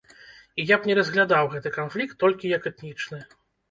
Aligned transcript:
І 0.63 0.65
я 0.69 0.79
б 0.79 0.87
не 0.93 0.95
разглядаў 1.01 1.53
гэты 1.53 1.75
канфлікт 1.79 2.21
толькі 2.27 2.57
як 2.59 2.71
этнічны. 2.75 3.27